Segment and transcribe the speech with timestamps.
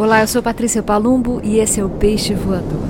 [0.00, 2.88] Olá, eu sou Patrícia Palumbo e esse é o Peixe Voador.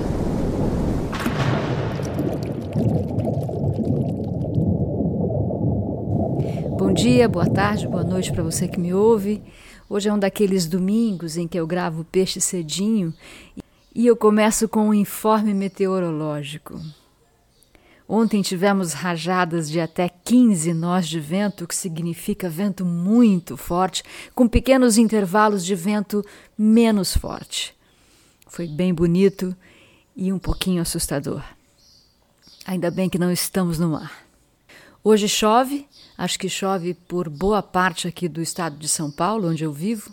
[6.79, 9.43] Bom dia, boa tarde, boa noite para você que me ouve.
[9.89, 13.13] Hoje é um daqueles domingos em que eu gravo Peixe cedinho
[13.93, 16.81] e eu começo com um informe meteorológico.
[18.13, 24.03] Ontem tivemos rajadas de até 15 nós de vento, o que significa vento muito forte,
[24.35, 26.25] com pequenos intervalos de vento
[26.59, 27.73] menos forte.
[28.49, 29.55] Foi bem bonito
[30.17, 31.41] e um pouquinho assustador.
[32.67, 34.27] Ainda bem que não estamos no mar.
[35.05, 35.87] Hoje chove,
[36.19, 40.13] acho que chove por boa parte aqui do estado de São Paulo, onde eu vivo.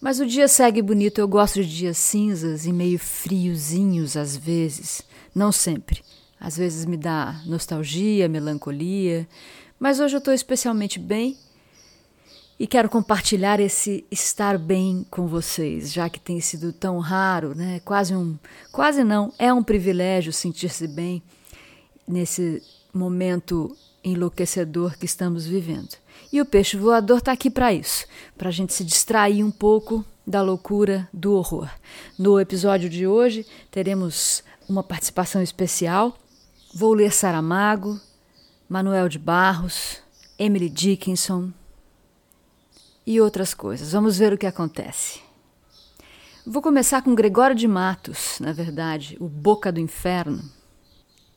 [0.00, 5.02] Mas o dia segue bonito, eu gosto de dias cinzas e meio friozinhos às vezes,
[5.34, 6.04] não sempre.
[6.38, 9.26] Às vezes me dá nostalgia, melancolia,
[9.78, 11.36] mas hoje eu estou especialmente bem
[12.58, 17.80] e quero compartilhar esse estar bem com vocês, já que tem sido tão raro, né?
[17.84, 18.38] Quase um,
[18.72, 21.22] quase não, é um privilégio sentir-se bem
[22.08, 22.62] nesse
[22.94, 25.96] momento enlouquecedor que estamos vivendo.
[26.32, 28.06] E o peixe voador está aqui para isso,
[28.38, 31.68] para a gente se distrair um pouco da loucura, do horror.
[32.18, 36.16] No episódio de hoje teremos uma participação especial
[36.78, 37.98] Vou ler Saramago,
[38.68, 40.02] Manuel de Barros,
[40.38, 41.50] Emily Dickinson
[43.06, 43.92] e outras coisas.
[43.92, 45.20] Vamos ver o que acontece.
[46.46, 50.44] Vou começar com Gregório de Matos, na verdade, o Boca do Inferno.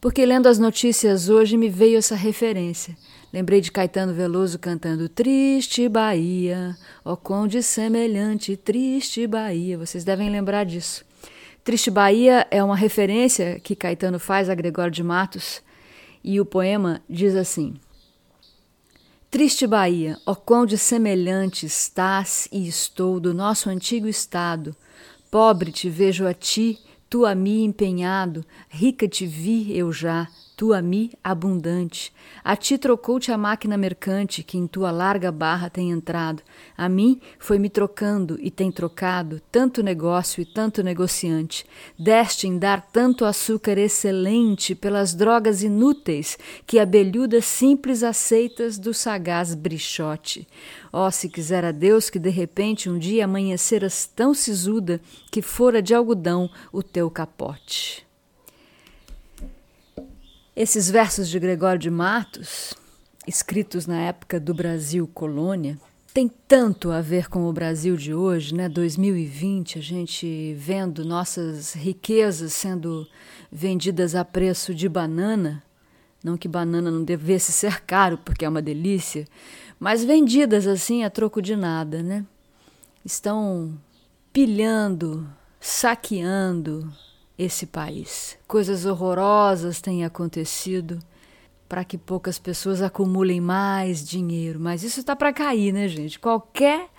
[0.02, 2.98] Porque lendo as notícias hoje me veio essa referência.
[3.32, 9.78] Lembrei de Caetano Veloso cantando Triste Bahia, ó conde semelhante, triste Bahia.
[9.78, 11.08] Vocês devem lembrar disso.
[11.64, 15.62] Triste Bahia é uma referência que Caetano faz a Gregório de Matos
[16.24, 17.76] e o poema diz assim:
[19.30, 24.76] Triste Bahia, ó quão de semelhante estás e estou do nosso antigo estado.
[25.30, 26.80] Pobre te vejo a ti,
[27.10, 30.28] tu a mim empenhado, rica te vi eu já,
[30.60, 32.12] tu a mim abundante.
[32.44, 36.44] A ti trocou-te a máquina mercante que em tua larga barra tem entrado.
[36.78, 41.66] A mim foi me trocando e tem trocado tanto negócio e tanto negociante.
[41.98, 46.38] Deste em dar tanto açúcar excelente pelas drogas inúteis
[46.68, 50.46] que abelhudas simples aceitas do sagaz brichote.
[50.92, 55.00] Oh, se quisera Deus que de repente um dia amanheceras tão sisuda
[55.32, 58.09] que fora de algodão o teu capote.
[60.62, 62.74] Esses versos de Gregório de Matos,
[63.26, 65.80] escritos na época do Brasil colônia,
[66.14, 68.68] tem tanto a ver com o Brasil de hoje, né?
[68.68, 73.08] 2020, a gente vendo nossas riquezas sendo
[73.50, 75.64] vendidas a preço de banana,
[76.22, 79.26] não que banana não devesse ser caro, porque é uma delícia,
[79.80, 82.26] mas vendidas assim a troco de nada, né?
[83.06, 83.80] Estão
[84.34, 85.26] pilhando,
[85.58, 86.92] saqueando,
[87.40, 88.38] esse país.
[88.46, 91.00] Coisas horrorosas têm acontecido
[91.70, 96.20] para que poucas pessoas acumulem mais dinheiro, mas isso está para cair, né, gente?
[96.20, 96.90] Qualquer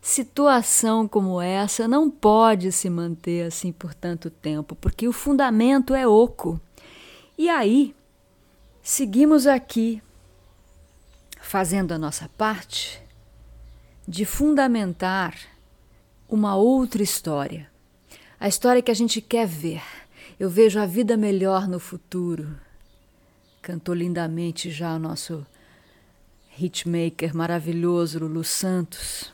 [0.00, 6.06] situação como essa não pode se manter assim por tanto tempo, porque o fundamento é
[6.06, 6.60] oco.
[7.36, 7.92] E aí,
[8.80, 10.00] seguimos aqui
[11.40, 13.02] fazendo a nossa parte
[14.06, 15.34] de fundamentar
[16.28, 17.68] uma outra história
[18.40, 19.82] a história que a gente quer ver.
[20.38, 22.56] Eu vejo a vida melhor no futuro.
[23.60, 25.46] Cantou lindamente já o nosso
[26.58, 29.30] hitmaker maravilhoso Lulu Santos.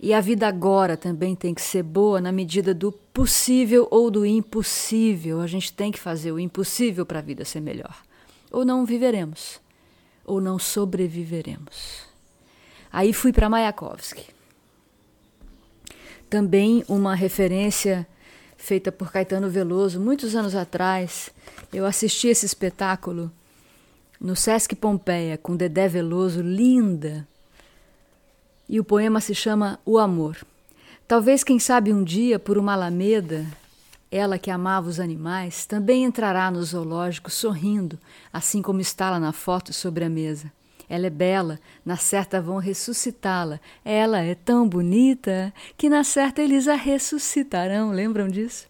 [0.00, 4.24] E a vida agora também tem que ser boa na medida do possível ou do
[4.24, 5.42] impossível.
[5.42, 8.02] A gente tem que fazer o impossível para a vida ser melhor.
[8.50, 9.60] Ou não viveremos,
[10.24, 12.06] ou não sobreviveremos.
[12.90, 14.24] Aí fui para Mayakovsky.
[16.28, 18.06] Também uma referência
[18.62, 21.30] feita por Caetano Veloso muitos anos atrás.
[21.72, 23.30] Eu assisti esse espetáculo
[24.20, 27.26] no Sesc Pompeia com Dedé Veloso, linda.
[28.68, 30.38] E o poema se chama O Amor.
[31.08, 33.44] Talvez, quem sabe, um dia, por uma alameda,
[34.12, 37.98] ela que amava os animais também entrará no zoológico sorrindo,
[38.32, 40.52] assim como está lá na foto sobre a mesa.
[40.92, 43.58] Ela é bela, na certa vão ressuscitá-la.
[43.82, 47.92] Ela é tão bonita que na certa eles a ressuscitarão.
[47.92, 48.68] Lembram disso?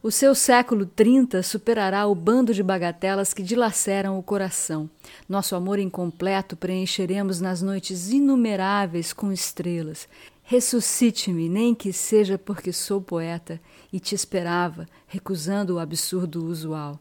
[0.00, 4.88] O seu século 30 superará o bando de bagatelas que dilaceram o coração.
[5.28, 10.06] Nosso amor incompleto preencheremos nas noites inumeráveis com estrelas.
[10.44, 13.60] Ressuscite-me, nem que seja porque sou poeta
[13.92, 16.96] e te esperava, recusando o absurdo usual.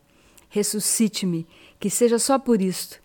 [0.49, 1.45] Ressuscite-me,
[1.79, 2.99] que seja só por isto,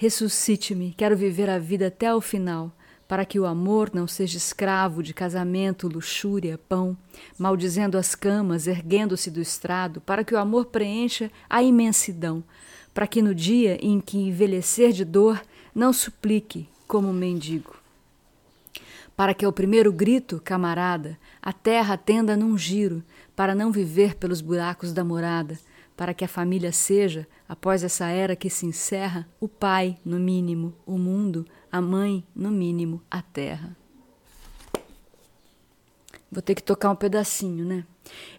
[0.00, 2.70] Ressuscite-me, quero viver a vida até o final,
[3.08, 6.96] para que o amor não seja escravo de casamento, luxúria, pão,
[7.36, 12.44] maldizendo as camas, erguendo-se do estrado, para que o amor preencha a imensidão,
[12.94, 15.42] para que no dia em que envelhecer de dor,
[15.74, 17.74] não suplique como mendigo.
[19.16, 23.02] Para que ao primeiro grito, camarada, a terra atenda num giro,
[23.34, 25.58] para não viver pelos buracos da morada,
[25.98, 30.72] para que a família seja, após essa era que se encerra, o pai, no mínimo,
[30.86, 33.76] o mundo, a mãe, no mínimo, a terra.
[36.30, 37.84] Vou ter que tocar um pedacinho, né?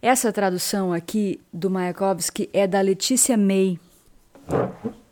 [0.01, 3.77] Essa tradução aqui do Mayakovsky é da Letícia May.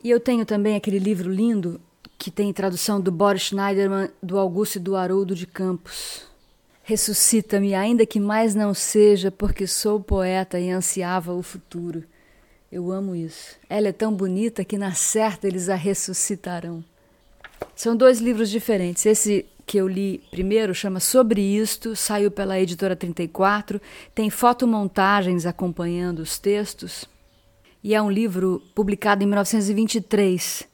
[0.01, 1.81] E eu tenho também aquele livro lindo
[2.17, 6.25] que tem tradução do Boris Schneiderman, do Augusto e do Haroldo de Campos.
[6.81, 12.05] Ressuscita-me, ainda que mais não seja, porque sou poeta e ansiava o futuro.
[12.71, 13.55] Eu amo isso.
[13.69, 16.83] Ela é tão bonita que na certa eles a ressuscitarão.
[17.75, 19.05] São dois livros diferentes.
[19.05, 23.81] Esse que eu li primeiro chama Sobre Isto, saiu pela editora 34,
[24.15, 27.05] tem fotomontagens acompanhando os textos,
[27.83, 30.67] e é um livro publicado em 1923,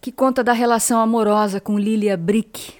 [0.00, 2.74] que conta da relação amorosa com Lilia Brick,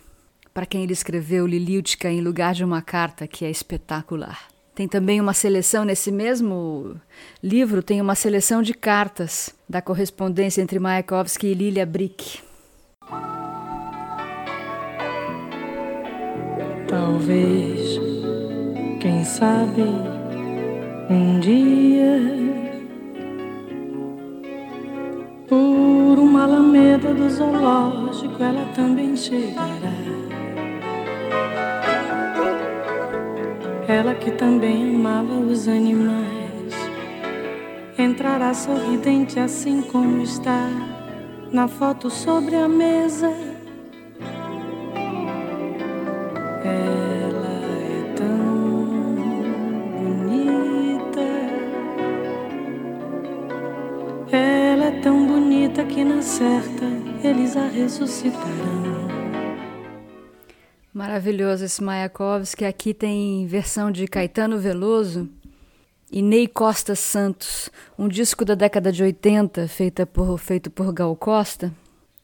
[0.53, 4.52] para quem ele escreveu Liliutka em lugar de uma carta, que é espetacular.
[4.75, 6.97] Tem também uma seleção nesse mesmo
[7.43, 12.41] livro, tem uma seleção de cartas da correspondência entre Mayakovsky e Lilia Brick.
[16.89, 18.01] Talvez,
[18.99, 19.83] quem sabe,
[21.11, 22.19] um dia,
[25.49, 30.42] por uma alameda do zoológico, ela também chegará.
[33.93, 36.73] Ela que também amava os animais,
[37.99, 40.67] entrará sorridente assim como está
[41.53, 43.31] na foto sobre a mesa.
[46.65, 47.53] Ela
[47.91, 49.05] é tão
[50.01, 51.21] bonita,
[54.35, 56.87] ela é tão bonita que na certa
[57.23, 59.22] eles a ressuscitarão.
[60.93, 62.67] Maravilhoso esse Mayakovsky.
[62.67, 65.27] Aqui tem versão de Caetano Veloso
[66.11, 71.17] e Ney Costa Santos, um disco da década de 80 feita por, feito por Gal
[71.17, 71.73] Costa.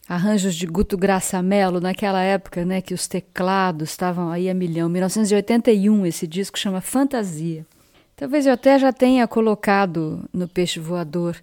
[0.06, 4.88] Arranjos de Guto Graça Mello, naquela época né, que os teclados estavam aí a milhão.
[4.90, 7.66] 1981, esse disco chama Fantasia.
[8.14, 11.36] Talvez eu até já tenha colocado no Peixe Voador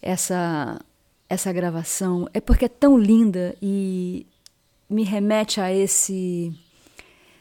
[0.00, 0.80] essa,
[1.28, 2.26] essa gravação.
[2.32, 4.26] É porque é tão linda e
[4.88, 6.54] me remete a esse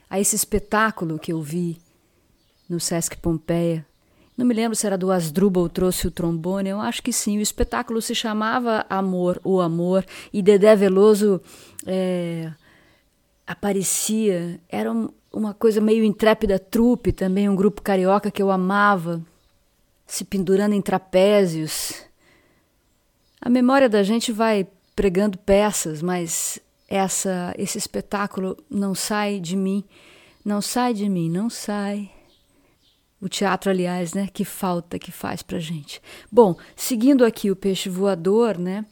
[0.10, 1.80] a esse espetáculo que eu vi
[2.68, 3.86] no Sesc Pompeia.
[4.38, 7.38] Não me lembro se era do Asdrubal trouxe o trombone, eu acho que sim.
[7.38, 11.42] O espetáculo se chamava Amor, o Amor, e Dedé Veloso
[11.86, 12.50] é,
[13.46, 14.60] aparecia.
[14.70, 19.22] Era um, uma coisa meio intrépida trupe também, um grupo carioca que eu amava,
[20.08, 21.94] se pendurando em trapézios.
[23.42, 24.66] A memória da gente vai
[24.96, 29.84] pregando peças, mas essa esse espetáculo não sai de mim,
[30.44, 32.12] não sai de mim, não sai.
[33.22, 36.02] O teatro, aliás, né, que falta que faz pra gente.
[36.32, 38.86] Bom, seguindo aqui o peixe voador, né?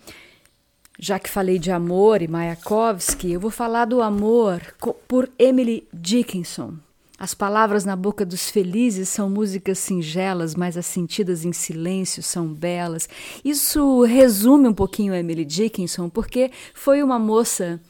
[1.00, 4.62] Já que falei de amor e Mayakovsky, eu vou falar do amor
[5.08, 6.74] por Emily Dickinson.
[7.20, 12.54] As palavras na boca dos felizes são músicas singelas, mas as sentidas em silêncio são
[12.54, 13.10] belas.
[13.44, 17.82] Isso resume um pouquinho Emily Dickinson, porque foi uma moça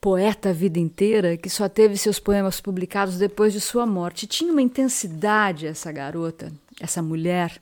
[0.00, 4.28] poeta a vida inteira que só teve seus poemas publicados depois de sua morte.
[4.28, 7.60] Tinha uma intensidade essa garota, essa mulher.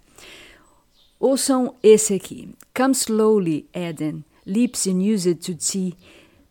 [1.18, 2.54] Ouçam esse aqui.
[2.76, 5.96] Come slowly, Eden, lips unused to tea,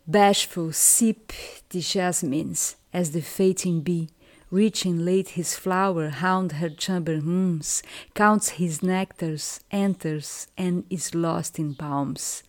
[0.08, 1.32] bashful sip
[1.70, 4.10] the jasmines as the fating bee,
[4.50, 7.84] reaching late his flower, hound her chamber hums,
[8.16, 12.44] counts his nectars, enters, and is lost in palms.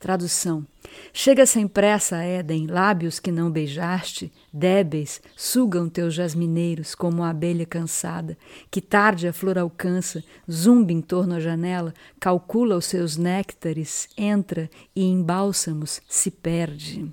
[0.00, 0.66] Tradução.
[1.12, 7.66] Chega sem pressa, Éden, lábios que não beijaste, débeis, sugam teus jasmineiros como a abelha
[7.66, 8.38] cansada,
[8.70, 14.70] que tarde a flor alcança, zumba em torno à janela, calcula os seus néctares, entra
[14.96, 17.12] e em bálsamos se perde.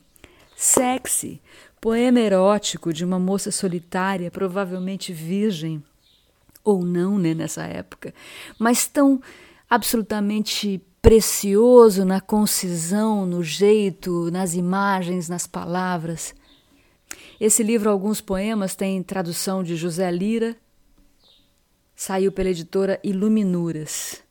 [0.55, 1.41] Sexy,
[1.81, 5.83] poema erótico de uma moça solitária, provavelmente virgem,
[6.63, 8.13] ou não, né, nessa época,
[8.59, 9.19] mas tão
[9.67, 16.35] absolutamente precioso na concisão, no jeito, nas imagens, nas palavras.
[17.39, 20.55] Esse livro, alguns poemas, tem tradução de José Lira,
[21.95, 24.21] saiu pela editora Iluminuras.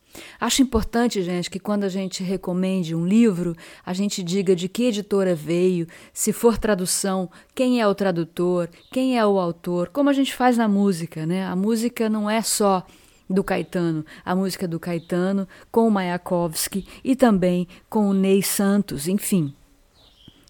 [0.40, 4.84] Acho importante, gente, que quando a gente recomende um livro, a gente diga de que
[4.84, 10.12] editora veio, se for tradução, quem é o tradutor, quem é o autor, como a
[10.12, 11.44] gente faz na música, né?
[11.44, 12.84] A música não é só
[13.28, 19.06] do Caetano, a música do Caetano com o Mayakovsky e também com o Ney Santos,
[19.06, 19.54] enfim.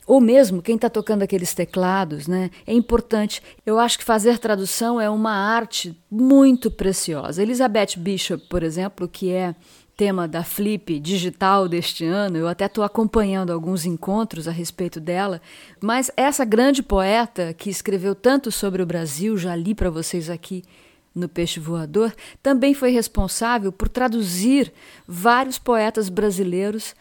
[0.06, 2.50] Ou mesmo quem está tocando aqueles teclados, né?
[2.66, 3.42] É importante.
[3.64, 7.42] Eu acho que fazer tradução é uma arte muito preciosa.
[7.42, 9.54] Elizabeth Bishop, por exemplo, que é
[10.00, 15.42] tema da Flip digital deste ano, eu até estou acompanhando alguns encontros a respeito dela,
[15.78, 20.64] mas essa grande poeta que escreveu tanto sobre o Brasil, já li para vocês aqui
[21.14, 24.72] no Peixe Voador, também foi responsável por traduzir
[25.06, 26.94] vários poetas brasileiros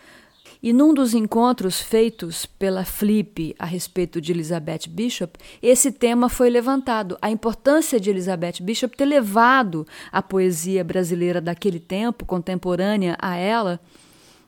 [0.62, 6.50] e num dos encontros feitos pela Flip a respeito de Elizabeth Bishop, esse tema foi
[6.50, 7.18] levantado.
[7.22, 13.80] A importância de Elizabeth Bishop ter levado a poesia brasileira daquele tempo, contemporânea a ela,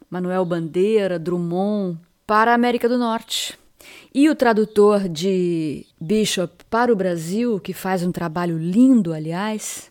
[0.10, 3.58] Manuel Bandeira, Drummond, para a América do Norte.
[4.14, 9.90] E o tradutor de Bishop para o Brasil, que faz um trabalho lindo, aliás,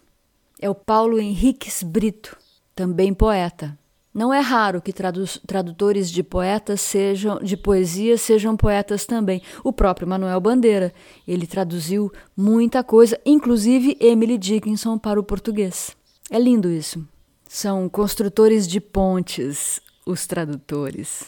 [0.61, 2.37] é o Paulo Henriques Brito,
[2.75, 3.80] também poeta.
[4.13, 9.41] Não é raro que tradutores de poetas sejam de poesia sejam poetas também.
[9.63, 10.93] O próprio Manuel Bandeira,
[11.29, 15.97] ele traduziu muita coisa, inclusive Emily Dickinson para o português.
[16.29, 17.07] É lindo isso.
[17.49, 21.25] São construtores de pontes, os tradutores.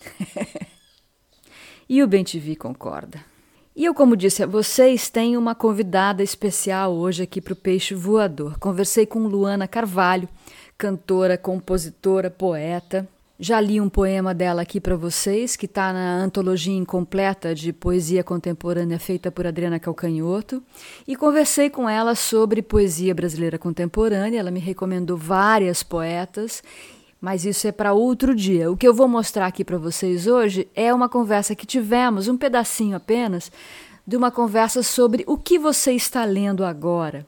[1.88, 3.32] e o Bentivi concorda.
[3.74, 7.94] E eu, como disse a vocês, tenho uma convidada especial hoje aqui para o Peixe
[7.94, 8.58] Voador.
[8.58, 10.28] Conversei com Luana Carvalho,
[10.82, 13.08] cantora, compositora, poeta.
[13.38, 18.24] Já li um poema dela aqui para vocês, que está na antologia incompleta de poesia
[18.24, 20.60] contemporânea feita por Adriana Calcanhoto,
[21.06, 24.40] e conversei com ela sobre poesia brasileira contemporânea.
[24.40, 26.64] Ela me recomendou várias poetas,
[27.20, 28.68] mas isso é para outro dia.
[28.68, 32.36] O que eu vou mostrar aqui para vocês hoje é uma conversa que tivemos, um
[32.36, 33.52] pedacinho apenas,
[34.04, 37.24] de uma conversa sobre o que você está lendo agora.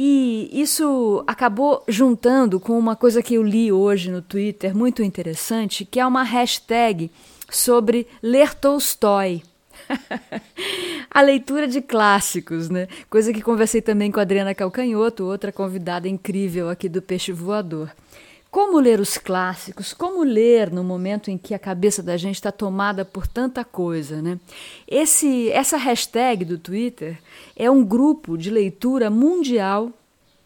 [0.00, 5.84] E isso acabou juntando com uma coisa que eu li hoje no Twitter, muito interessante,
[5.84, 7.10] que é uma hashtag
[7.50, 9.42] sobre ler Tolstói.
[11.10, 12.86] a leitura de clássicos, né?
[13.10, 17.90] Coisa que conversei também com a Adriana Calcanhoto, outra convidada incrível aqui do Peixe Voador.
[18.50, 19.92] Como ler os clássicos?
[19.92, 24.22] Como ler no momento em que a cabeça da gente está tomada por tanta coisa,
[24.22, 24.38] né?
[24.86, 27.18] Esse, essa hashtag do Twitter
[27.54, 29.92] é um grupo de leitura mundial.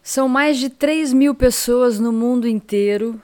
[0.01, 3.21] São mais de 3 mil pessoas no mundo inteiro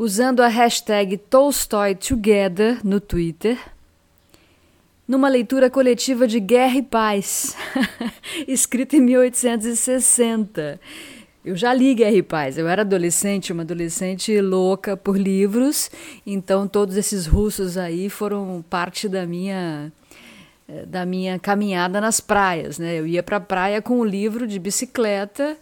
[0.00, 3.58] usando a hashtag Tolstoy Together no Twitter,
[5.06, 7.54] numa leitura coletiva de Guerra e Paz,
[8.48, 10.80] escrita em 1860.
[11.42, 12.58] Eu já li Guerra e Paz.
[12.58, 15.90] Eu era adolescente, uma adolescente louca por livros,
[16.26, 19.90] então todos esses russos aí foram parte da minha
[20.68, 22.98] eh, da minha caminhada nas praias, né?
[22.98, 25.56] Eu ia para a praia com o livro de bicicleta,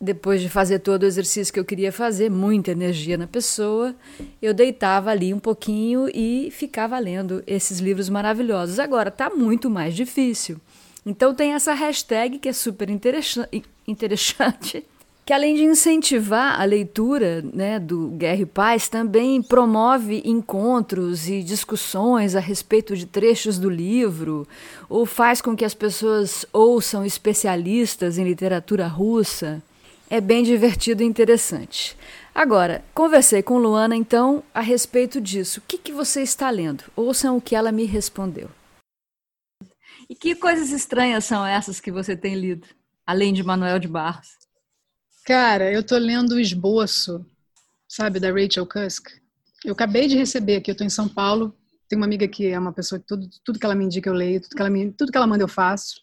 [0.00, 3.94] depois de fazer todo o exercício que eu queria fazer, muita energia na pessoa,
[4.42, 8.80] eu deitava ali um pouquinho e ficava lendo esses livros maravilhosos.
[8.80, 10.60] Agora está muito mais difícil.
[11.06, 13.62] Então tem essa hashtag que é super interessante,
[15.24, 21.42] que além de incentivar a leitura né, do Guerra e Paz, também promove encontros e
[21.42, 24.46] discussões a respeito de trechos do livro,
[24.88, 29.62] ou faz com que as pessoas ouçam especialistas em literatura russa.
[30.10, 31.96] É bem divertido e interessante.
[32.34, 35.60] Agora, conversei com Luana então a respeito disso.
[35.60, 36.84] O que, que você está lendo?
[36.96, 38.50] Ouçam o que ela me respondeu.
[40.10, 42.66] E que coisas estranhas são essas que você tem lido,
[43.06, 44.28] além de Manuel de Barros?
[45.24, 47.24] Cara, eu tô lendo o esboço,
[47.88, 49.08] sabe, da Rachel Cusk.
[49.64, 51.56] Eu acabei de receber aqui, eu tô em São Paulo.
[51.88, 54.14] Tem uma amiga que é uma pessoa que tudo, tudo que ela me indica eu
[54.14, 56.02] leio, tudo que ela, me, tudo que ela manda eu faço.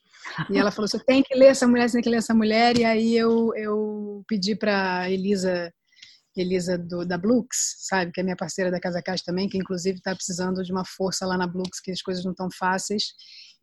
[0.49, 2.77] E ela falou: você tem que ler essa mulher, você tem que ler essa mulher.
[2.77, 5.73] E aí eu, eu pedi para Elisa
[6.35, 9.97] Elisa do, da Blux, sabe, que é minha parceira da Casa Caixa também, que inclusive
[9.97, 13.13] está precisando de uma força lá na Blux, que as coisas não estão fáceis.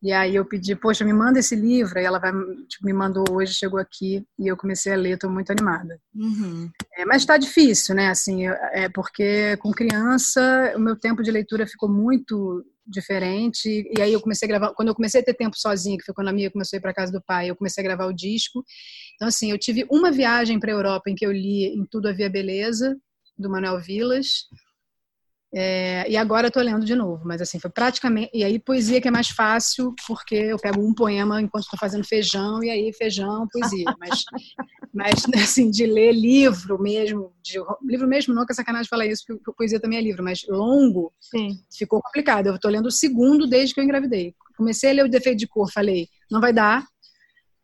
[0.02, 1.98] E aí eu pedi, poxa, me manda esse livro.
[1.98, 2.30] Aí ela vai,
[2.68, 5.14] tipo, me mandou hoje, chegou aqui e eu comecei a ler.
[5.14, 5.98] Estou muito animada.
[6.14, 6.70] Uhum.
[6.94, 8.08] É, mas está difícil, né?
[8.08, 13.90] Assim, é porque com criança o meu tempo de leitura ficou muito diferente.
[13.96, 14.74] E aí eu comecei a gravar.
[14.74, 16.80] Quando eu comecei a ter tempo sozinha, que foi quando a minha começou a ir
[16.80, 18.64] para casa do pai, eu comecei a gravar o disco.
[19.14, 22.08] Então assim, eu tive uma viagem para a Europa em que eu li em tudo
[22.08, 22.96] havia beleza
[23.38, 24.46] do Manuel Vilas
[25.54, 28.30] é, e agora eu tô lendo de novo, mas assim, foi praticamente.
[28.34, 32.04] E aí, poesia que é mais fácil, porque eu pego um poema enquanto estou fazendo
[32.04, 33.86] feijão, e aí feijão, poesia.
[33.98, 34.24] Mas,
[34.92, 39.24] Mas, assim, de ler livro mesmo, de, livro mesmo, não que é sacanagem falar isso,
[39.26, 41.58] porque poesia também é livro, mas longo, Sim.
[41.76, 42.48] ficou complicado.
[42.48, 44.34] Eu estou lendo o segundo desde que eu engravidei.
[44.56, 46.84] Comecei a ler o Defeito de Cor, falei, não vai dar,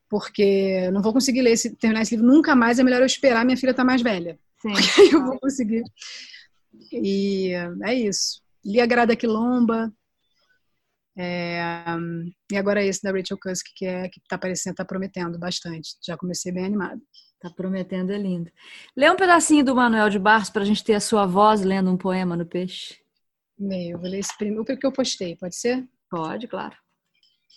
[0.08, 3.44] porque não vou conseguir ler esse, terminar esse livro nunca mais, é melhor eu esperar,
[3.44, 4.38] minha filha estar tá mais velha.
[4.60, 4.72] Sim.
[5.12, 5.82] eu vou conseguir.
[6.92, 7.52] E
[7.84, 8.42] é isso.
[8.64, 9.92] Li a Grada Quilomba,
[11.16, 11.60] é,
[12.50, 15.96] e agora esse da Rachel Cusk, que é que tá parecendo, tá prometendo bastante.
[16.04, 17.00] Já comecei bem animado.
[17.40, 18.50] Tá prometendo, é lindo.
[18.96, 21.90] Lê um pedacinho do Manuel de Barros para a gente ter a sua voz lendo
[21.90, 22.96] um poema no peixe.
[23.58, 25.86] Meio, vou ler esse primeiro, o que eu postei, pode ser?
[26.08, 26.76] Pode, claro.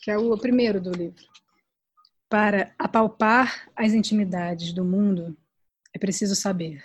[0.04, 1.24] Que é o primeiro do livro.
[2.28, 5.38] Para apalpar as intimidades do mundo,
[5.94, 6.84] é preciso saber.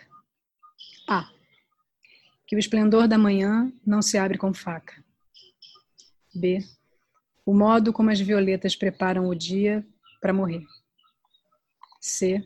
[1.08, 1.28] A.
[2.50, 5.04] Que o esplendor da manhã não se abre com faca.
[6.34, 6.58] B.
[7.46, 9.86] O modo como as violetas preparam o dia
[10.20, 10.66] para morrer.
[12.00, 12.44] C.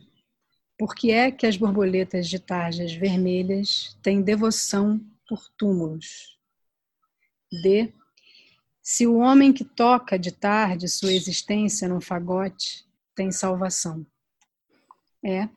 [0.77, 6.37] Por que é que as borboletas de tarjas vermelhas têm devoção por túmulos?
[7.63, 7.91] D.
[8.83, 12.85] Se o homem que toca de tarde sua existência num fagote
[13.15, 14.05] tem salvação.
[15.25, 15.49] É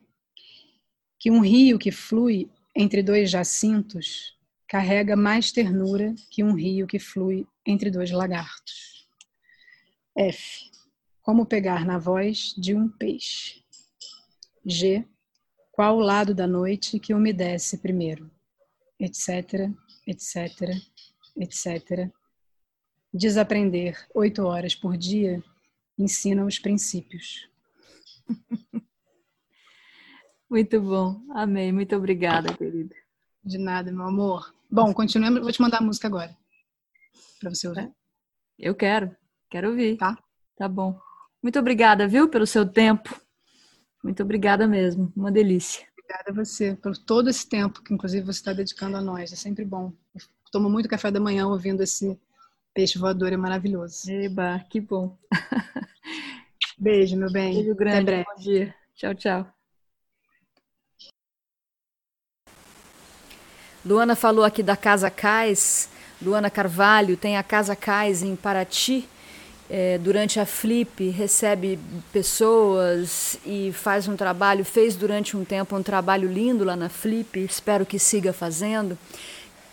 [1.19, 4.38] que um rio que flui entre dois jacintos
[4.69, 9.09] carrega mais ternura que um rio que flui entre dois lagartos.
[10.15, 10.69] F.
[11.23, 13.63] Como pegar na voz de um peixe.
[14.63, 15.03] G.
[15.71, 18.29] Qual o lado da noite que umedece primeiro?
[18.99, 19.71] Etc,
[20.05, 20.77] etc,
[21.35, 22.11] etc.
[23.11, 25.43] Desaprender oito horas por dia
[25.97, 27.49] ensina os princípios.
[30.47, 31.21] Muito bom.
[31.31, 31.71] Amei.
[31.71, 32.95] Muito obrigada, querida.
[33.43, 34.58] De nada, meu amor.
[34.69, 35.41] Bom, continuemos.
[35.41, 36.35] Vou te mandar a música agora
[37.39, 37.91] para você ouvir.
[38.57, 39.15] Eu quero,
[39.49, 39.97] quero ouvir.
[39.97, 40.17] Tá.
[40.55, 40.99] Tá bom.
[41.41, 43.19] Muito obrigada, viu, pelo seu tempo.
[44.03, 45.11] Muito obrigada mesmo.
[45.15, 45.87] Uma delícia.
[45.93, 49.31] Obrigada a você por todo esse tempo que, inclusive, você está dedicando a nós.
[49.31, 49.93] É sempre bom.
[50.13, 50.21] Eu
[50.51, 52.19] tomo muito café da manhã ouvindo esse
[52.73, 54.11] peixe voador, é maravilhoso.
[54.11, 55.17] Eba, que bom.
[56.77, 57.55] Beijo, meu bem.
[57.55, 57.97] Beijo grande.
[57.97, 58.25] Até breve.
[58.25, 58.75] Bom dia.
[58.95, 59.58] Tchau, tchau.
[63.85, 65.89] Luana falou aqui da Casa Cais.
[66.21, 69.07] Luana Carvalho tem a Casa Cais em Paraty.
[69.69, 71.77] É, durante a Flip recebe
[72.11, 77.39] pessoas e faz um trabalho, fez durante um tempo um trabalho lindo lá na Flip,
[77.39, 78.97] espero que siga fazendo.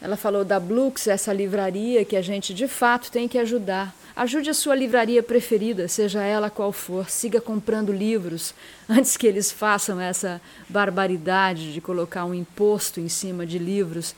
[0.00, 3.94] Ela falou da Blux, essa livraria que a gente de fato tem que ajudar.
[4.14, 7.08] Ajude a sua livraria preferida, seja ela qual for.
[7.10, 8.54] Siga comprando livros
[8.88, 14.14] antes que eles façam essa barbaridade de colocar um imposto em cima de livros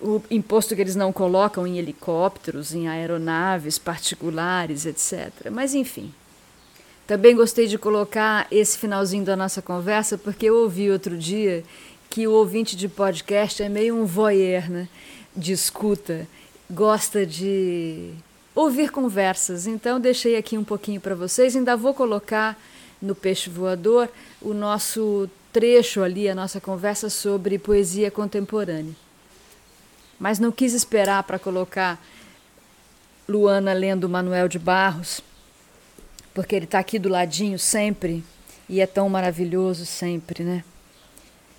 [0.00, 5.50] o imposto que eles não colocam em helicópteros, em aeronaves particulares, etc.
[5.50, 6.12] Mas, enfim.
[7.06, 11.64] Também gostei de colocar esse finalzinho da nossa conversa, porque eu ouvi outro dia
[12.10, 14.88] que o ouvinte de podcast é meio um voyeur, né?
[15.36, 16.26] De escuta,
[16.70, 18.12] gosta de
[18.54, 19.66] ouvir conversas.
[19.66, 21.54] Então, deixei aqui um pouquinho para vocês.
[21.54, 22.58] Ainda vou colocar
[23.00, 24.08] no Peixe Voador
[24.40, 28.94] o nosso trecho ali, a nossa conversa sobre poesia contemporânea
[30.18, 32.02] mas não quis esperar para colocar
[33.28, 35.20] Luana lendo Manuel de Barros,
[36.34, 38.24] porque ele está aqui do ladinho sempre
[38.68, 40.64] e é tão maravilhoso sempre, né?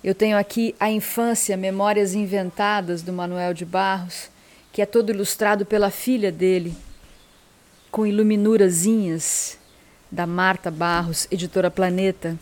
[0.02, 4.30] Eu tenho aqui a infância, Memórias Inventadas do Manuel de Barros,
[4.72, 6.74] que é todo ilustrado pela filha dele,
[7.90, 9.58] com iluminurazinhas
[10.10, 12.38] da Marta Barros, editora Planeta.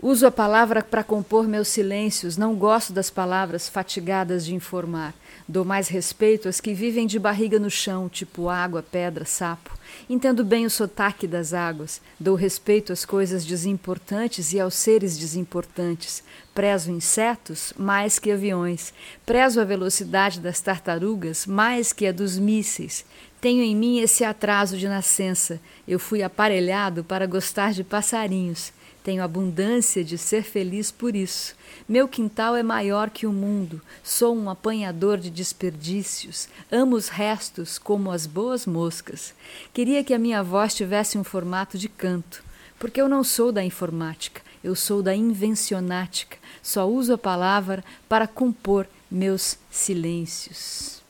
[0.00, 5.12] Uso a palavra para compor meus silêncios, não gosto das palavras fatigadas de informar.
[5.52, 9.78] Dou mais respeito às que vivem de barriga no chão, tipo água, pedra, sapo.
[10.08, 12.00] Entendo bem o sotaque das águas.
[12.18, 16.24] Dou respeito às coisas desimportantes e aos seres desimportantes.
[16.54, 18.94] Prezo insetos mais que aviões.
[19.26, 23.04] Prezo a velocidade das tartarugas mais que a dos mísseis.
[23.38, 25.60] Tenho em mim esse atraso de nascença.
[25.86, 28.72] Eu fui aparelhado para gostar de passarinhos.
[29.02, 31.56] Tenho abundância de ser feliz por isso.
[31.88, 33.80] Meu quintal é maior que o mundo.
[34.02, 36.48] Sou um apanhador de desperdícios.
[36.70, 39.34] Amo os restos como as boas moscas.
[39.74, 42.44] Queria que a minha voz tivesse um formato de canto,
[42.78, 46.38] porque eu não sou da informática, eu sou da invencionática.
[46.62, 51.02] Só uso a palavra para compor meus silêncios.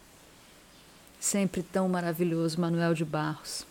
[1.21, 3.67] Sempre tão maravilhoso, Manuel de Barros.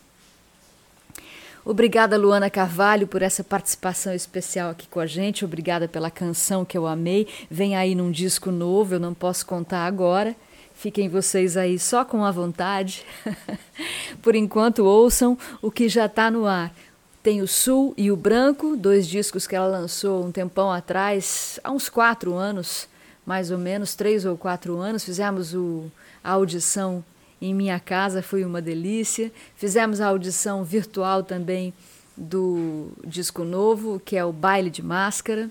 [1.63, 5.45] Obrigada, Luana Carvalho, por essa participação especial aqui com a gente.
[5.45, 7.27] Obrigada pela canção que eu amei.
[7.51, 10.35] Vem aí num disco novo, eu não posso contar agora.
[10.73, 13.05] Fiquem vocês aí só com a vontade.
[14.23, 16.73] por enquanto, ouçam o que já está no ar.
[17.21, 21.69] Tem o Sul e o Branco, dois discos que ela lançou um tempão atrás, há
[21.69, 22.87] uns quatro anos,
[23.23, 25.03] mais ou menos, três ou quatro anos.
[25.03, 25.91] Fizemos o,
[26.23, 27.03] a audição
[27.41, 29.31] em minha casa, foi uma delícia.
[29.55, 31.73] Fizemos a audição virtual também
[32.15, 35.49] do disco novo, que é o Baile de Máscara.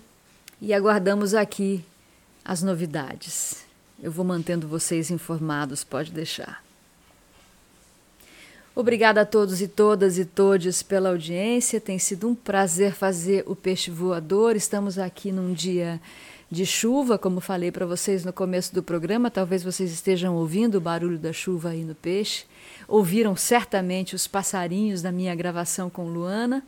[0.60, 1.84] E aguardamos aqui
[2.44, 3.64] as novidades.
[4.00, 6.62] Eu vou mantendo vocês informados, pode deixar.
[8.74, 11.80] Obrigada a todos e todas e todes pela audiência.
[11.80, 14.54] Tem sido um prazer fazer o Peixe Voador.
[14.54, 16.00] Estamos aqui num dia
[16.50, 19.30] de chuva, como falei para vocês no começo do programa.
[19.30, 22.44] Talvez vocês estejam ouvindo o barulho da chuva aí no peixe.
[22.88, 26.64] Ouviram certamente os passarinhos da minha gravação com Luana.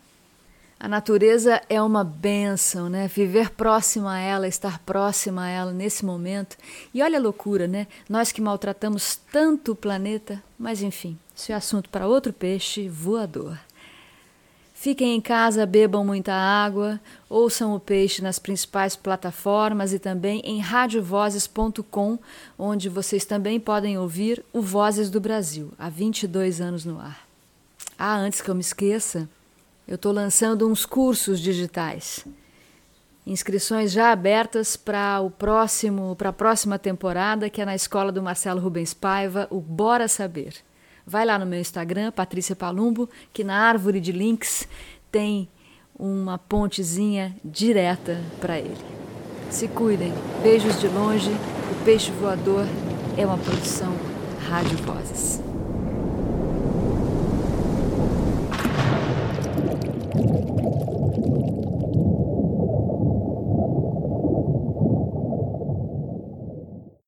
[0.79, 3.09] A natureza é uma benção, né?
[3.09, 6.57] Viver próximo a ela, estar próxima a ela nesse momento.
[6.93, 7.87] E olha a loucura, né?
[8.09, 13.59] Nós que maltratamos tanto o planeta, mas enfim, isso é assunto para outro peixe voador.
[14.83, 16.99] Fiquem em casa, bebam muita água,
[17.31, 22.19] ouçam o peixe nas principais plataformas e também em radiovozes.com,
[22.59, 27.25] onde vocês também podem ouvir o Vozes do Brasil, há 22 anos no ar.
[27.97, 29.29] Ah, antes que eu me esqueça,
[29.87, 32.27] eu estou lançando uns cursos digitais.
[33.25, 38.21] Inscrições já abertas para o próximo, para a próxima temporada, que é na escola do
[38.21, 40.55] Marcelo Rubens Paiva, o Bora Saber.
[41.07, 44.69] Vai lá no meu Instagram, Patrícia Palumbo, que na árvore de links
[45.11, 45.49] tem
[45.99, 48.85] uma pontezinha direta para ele.
[49.51, 50.13] Se cuidem.
[50.43, 51.31] Beijos de longe.
[51.31, 52.67] O Peixe Voador
[53.17, 53.95] é uma produção
[54.49, 55.52] Rádio Vozes.